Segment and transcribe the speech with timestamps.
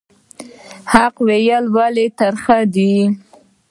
[0.91, 2.93] حق ویل ولې ترخه دي؟